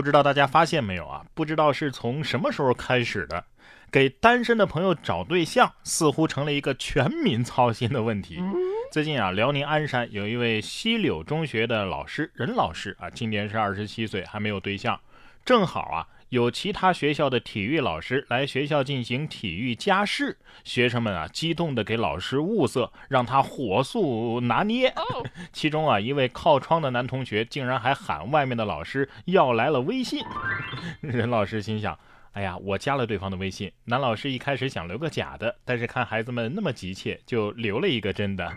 [0.00, 1.22] 不知道大家发现没有啊？
[1.34, 3.44] 不知道是从什么时候开始的，
[3.92, 8.42] 给单身的朋友找对象似乎成了一个全民操心的问题。
[8.90, 14.98] 最近啊，辽宁鞍山有一位西柳中学的老师任老师啊，今年是二十七岁，还没有对象，
[15.44, 16.08] 正好啊。
[16.30, 24.94] 有其他学校的体育老师来学校进行体育加试，学生们啊激动的给老师物色，让他火速拿捏。
[25.52, 30.24] 其中啊一位靠窗的男同学竟然还喊外面的老师要来了微信。
[31.02, 31.98] 任老师心想：
[32.30, 33.72] 哎呀，我加了对方的微信。
[33.86, 38.48] 男老师一开始想留个假的，但是看孩子们那么急切，就留了一个真的。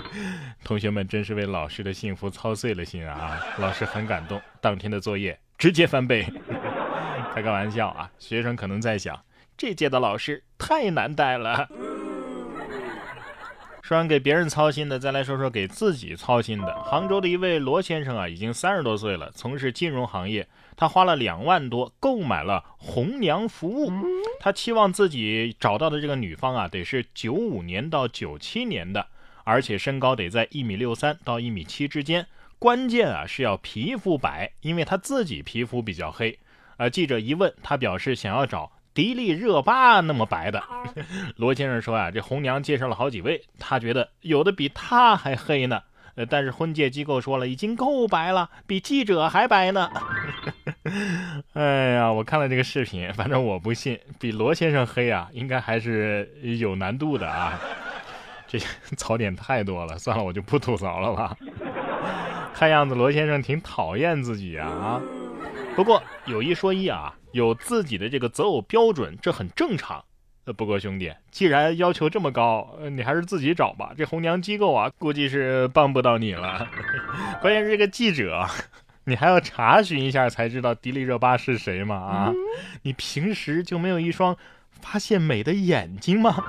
[0.64, 3.38] 同学们真是为老师的幸福操碎了心啊！
[3.58, 6.26] 老师很感动，当天的作业直接翻倍。
[7.40, 9.18] 开个玩笑啊，学生可能在想，
[9.56, 11.66] 这届的老师太难带了。
[13.80, 16.82] 说完给别人操心的，再来说说给自己操心的。
[16.82, 20.46] 杭州的一位罗先生啊，已经三十多岁了，从事金融行业。
[20.76, 23.90] 他花了两万多购买了红娘服务，
[24.38, 29.06] 他期望自己找到的这个女方啊，得是九五年到九七年的，
[29.44, 32.26] 而且身高得在一米六三到一米七之间。
[32.58, 36.38] 关键啊是要皮肤白，因为他自己皮肤比较黑。
[36.80, 40.62] 呃，记者一问，他表示想要找迪丽热巴那么白的。
[41.36, 45.82] 罗先生说啊，这红娘介绍了好几位，他觉得有的比他还黑呢。
[46.14, 49.90] 呃，但是婚介机构说了，已经够白了，比记者还白呢。
[51.52, 57.60] 哎呀，我看了这个视频，反正我不信，比罗先生黑啊，应该还是有难度的啊。
[58.48, 58.58] 这
[58.96, 61.36] 槽点太多了，算了，我就不吐槽了吧。
[62.54, 65.00] 看样子罗先生挺讨厌自己啊啊。
[65.80, 70.04] 不过有一说一啊，有自己的这个择偶标准，这很正常。
[70.44, 73.94] 呃，不过兄弟，既然要求这么高，你还是自己找吧。
[73.96, 76.68] 这红娘机构啊，估计是帮不到你了。
[77.40, 78.46] 关键是这个记者，
[79.04, 81.96] 你还要查询一下才知道迪丽热巴是谁吗？
[81.96, 82.32] 啊，
[82.82, 84.36] 你平时就没有一双
[84.82, 86.44] 发现美的眼睛吗？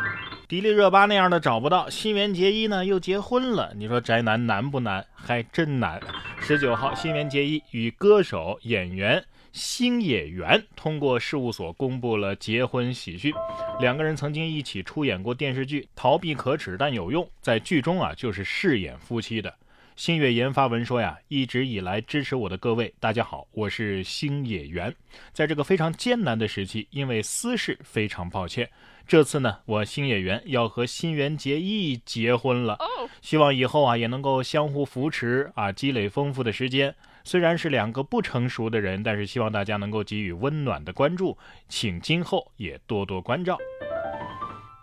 [0.52, 3.72] 迪丽热巴那样的找不到，新垣结衣呢又结婚了。
[3.74, 5.02] 你说宅男难不难？
[5.14, 5.98] 还真难。
[6.42, 13.34] 十九号，新垣结衣与歌手演员星野源通过事务所公布了结婚喜讯。
[13.80, 19.56] 两个人曾经一起出演过电视剧《逃避可耻但有用》，在剧中啊就是饰演夫妻的。
[19.96, 24.94] 星野源发文说呀，一直以来支持我的各位，大家好，我是星野源。
[25.32, 28.70] 在这个非常艰难的时期，因为私事非常抱歉。
[29.08, 32.78] 这次呢，我星野源要和新垣结衣结婚了，
[33.22, 36.96] 希望以后啊也能够相互扶持啊，积累丰富的时间。
[37.24, 43.58] 虽然是两个不成熟的人，但是希望大家能够给予温暖的关注，请今后也多多关照。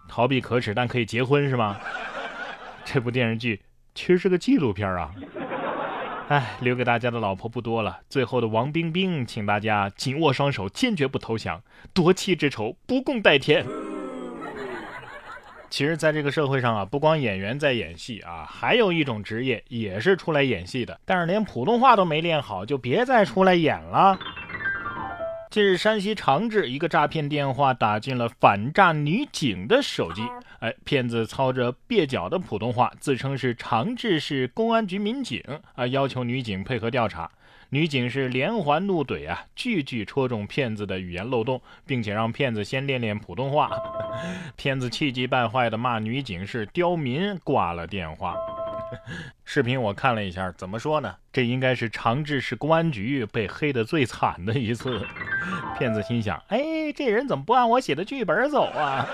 [0.08, 1.80] 逃避可耻，但可以结婚是吗？
[2.84, 3.60] 这部电视剧
[3.94, 5.12] 其实是个纪录片啊。
[6.28, 11.62] 哎，留给大家的老婆不多了，最后的王冰冰，请大家紧握双手，坚决不投降，
[11.94, 13.66] 夺妻之仇不共戴天。
[15.70, 20.98] 其实，在这个社会上啊，不光演员在演戏啊，还有一种职业也是出来演戏的。
[21.04, 24.18] 但是连普通话都没练好，就别再出来演了。
[25.50, 30.22] 近日，山西长治一个诈骗电话打进了反诈女警的手机。
[30.60, 35.42] 哎，骗子操着蹩脚的普通话，自称是长治市公安局民警
[35.74, 37.30] 啊，要求女警配合调查。
[37.70, 43.70] 女警是连环怒怼啊，句句戳中骗子的语言漏洞，并且让骗子先练练普通话。
[44.56, 48.34] 骗子气急败坏的骂女警是刁民，挂了电话。
[49.44, 51.14] 视频我看了一下，怎么说呢？
[51.30, 55.06] 这应该是长治市公安局被黑的最惨的一次。
[55.78, 59.06] 骗子心想：哎，这人怎么不按我写的剧本走啊？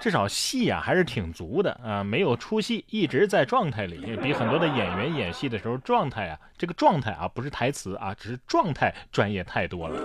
[0.00, 10.00] 至少戏啊还是挺足的啊，没有出戏，一直在状态里，比很多的演员演戏的时候状态啊，这个状态啊不是台词啊，只是状态专业太多了。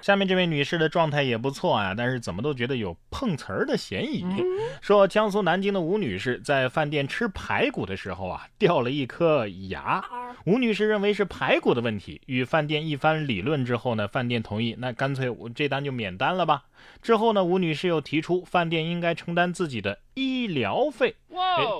[0.00, 4.24] 下面这位女士的状态也不错啊，但是怎么都觉得有碰瓷儿的嫌疑。
[4.80, 10.02] 说江苏南京的吴女士在饭店吃排骨的时候啊，掉了一颗牙。
[10.44, 16.64] 吴女士认为是排骨的问题，与饭店一番理论之后呢，饭店同意，那干脆我这单就免单了吧。
[17.00, 21.14] 之后呢，吴女士又提出饭店应该承担自己的医疗费。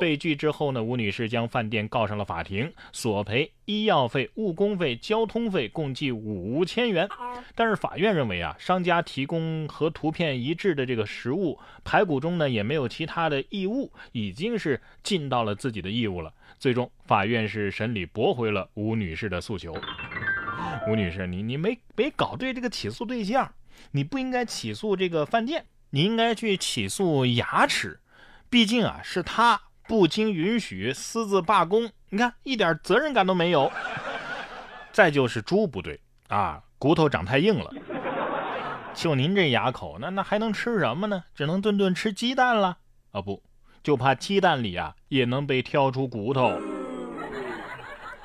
[0.00, 7.08] 被拒之后呢，吴女士将饭店告上了法庭，索赔医药费、误工费、交通费共计五千元。
[7.54, 16.32] 但是法院认为啊，商家提供和图片一致的这个食物，排骨中呢也没有其他的异物，已经是尽到了自己的义务了。
[16.62, 19.74] 最终，法院是审理驳回了吴女士的诉求。
[20.86, 23.52] 吴女士，你你没没搞对这个起诉对象。
[23.90, 27.98] 你不应该起诉这个饭店，你应该去起诉牙齿，
[28.48, 33.68] 毕竟啊是他不经允许私自罢工，你看一点责任感都没有。
[34.92, 35.98] 再就是猪不对
[36.28, 37.74] 啊，骨头长太硬了。
[38.94, 41.24] 就您这牙口，那那还能吃什么呢？
[41.34, 42.78] 只能顿顿吃鸡蛋了
[43.10, 43.20] 啊！
[43.20, 43.42] 不，
[43.82, 46.60] 就怕鸡蛋里啊也能被挑出骨头。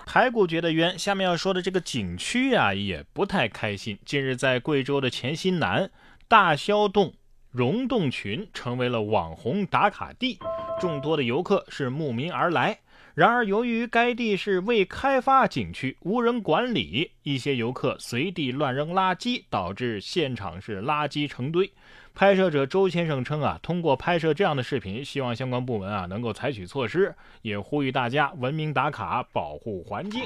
[0.06, 4.00] 排骨觉得冤，下面要说的这个景区啊也不太开心。
[4.06, 5.92] 近日在贵州的黔西南
[6.28, 7.14] 大霄洞
[7.52, 10.40] 溶洞群成为了网红打卡地，
[10.80, 12.80] 众多的游客是慕名而来。
[13.18, 21.74] 然而，由于该地是未开发景区，无人管理，一些游客随地乱扔垃圾，导致现场是垃圾成堆。
[22.14, 30.22] 拍摄者周先生称啊，通过拍摄这样的视频，希望相关部门啊能够采取措施，也呼吁大家文明打卡，保护环境。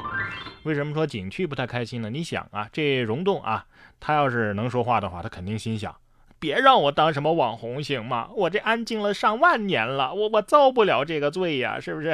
[0.64, 2.10] 为什么说景区不太开心呢？
[2.10, 3.66] 你想啊，这溶洞啊，
[4.02, 5.96] 他要是能说话的话，他肯定心想：
[6.38, 8.28] 别让我当什么网红行吗？
[8.36, 12.10] 我这安静了上万年了，我我遭不了这个罪呀，是不是？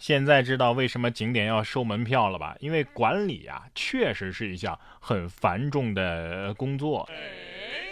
[0.00, 2.56] 现在知道为什么景点要收门票了吧？
[2.58, 7.06] 因为管理啊，确实是一项很繁重的工作。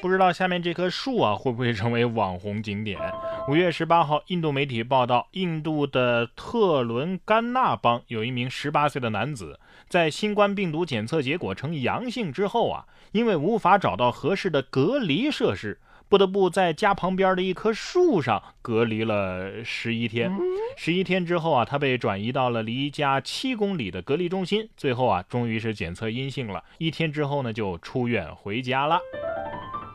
[0.01, 2.99] 不知道下面这棵树啊，会不会成为网红景点？
[3.47, 15.79] 五月十八号，印度媒体报道，印度的特伦甘纳邦有一名十八岁的男子，在新冠病毒检测结果呈阳性之后啊，因为无法找到合适的隔离设施。
[16.09, 20.33] 不得不在家旁边的一棵树上隔离了十一天。
[20.77, 24.69] 十一天之后啊，他被转移到了离家七公里的隔离中心。
[24.77, 26.65] 最后啊，终于是检测阴性了。
[26.79, 28.99] 一天之后呢，就出院回家了。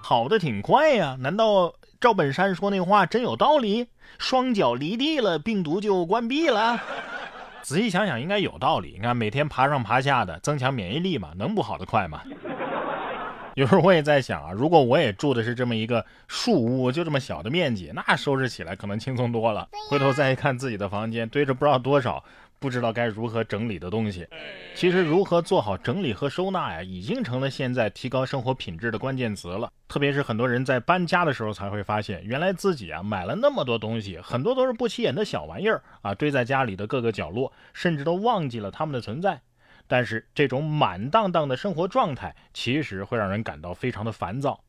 [0.04, 3.88] 好的挺快呀，难道赵本山说那话真有道理？
[4.19, 6.80] 双脚离地了，病毒就关闭了？
[7.62, 8.92] 仔细想想，应该有道理。
[8.95, 12.21] 你看，每天爬上爬下的，增强免疫力嘛，能不好的快吗？
[13.55, 19.67] 有时候我也在想啊，如果我也住的是这么一个树屋，就这么小的面积，那收拾起来可能轻松多了。
[19.89, 22.23] 回头再一看自己的房间，堆着不知道多少。
[22.59, 24.25] 不知道该如何整理的东西，
[24.73, 29.69] 其实如何做好整理和收纳呀，已经成了现在提高生活品质的关键词了。
[29.89, 39.41] 特别是很多人在搬家的时候才会发现，原来自己啊买了那么多东西，很多都是不起眼的小玩意儿啊，堆在家里的各个角落，甚至都忘记了它们的存在。
[39.88, 44.63] 但是这种满当当的生活状态，其实会让人感到非常的烦躁。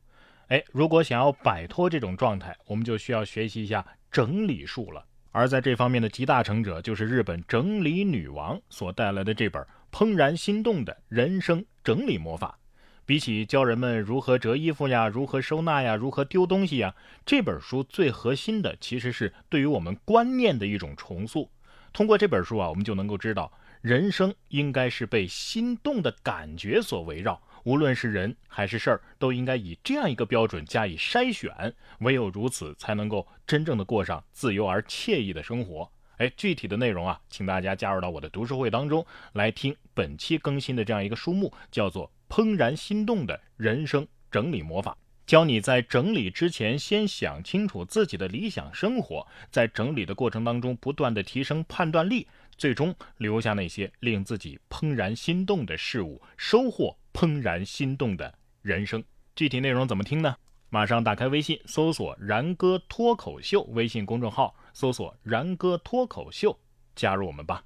[0.49, 5.05] 哎，如果想要摆脱这种状态，我们就需要学习一下整理术了。
[5.33, 12.59] 而在这方面的集大成者，就是日本整理女王所带来的这本《怦然心动的人生整理魔法》。
[13.07, 16.95] 比起教人们如何折衣服呀、如何收纳呀、如何丢东西呀，
[17.27, 21.51] 这本书最核心的其实是对于我们观念的一种重塑。
[21.93, 23.53] 通过这本书啊，我们就能够知道，
[23.85, 27.39] 人生应该是被心动的感觉所围绕。
[27.65, 35.87] 无论是人还是事儿，都应该以这样一个标准加以筛选，唯有如此，才能够真正的过上自由而惬意的生活。
[36.17, 39.05] 哎，具体的内容啊，请大家加入到我的读书会当中
[39.35, 44.93] 来听本期更新的这样一个书目，叫做《怦然心动的人生整理魔法》，
[45.27, 52.27] 教你在整理之前先想清楚自己的理想生活，在整理的过程当中不断的提升判断力，
[52.57, 56.97] 最终留下那些令自己怦然心动的事物，收获。
[57.15, 59.05] 怦然心动的人生，
[59.37, 60.35] 具体内容怎么听呢？
[60.69, 66.59] 马上打开微信，搜索“然哥脱口秀”微信公众号，搜索“然哥脱口秀”，
[66.97, 67.63] 加入我们吧。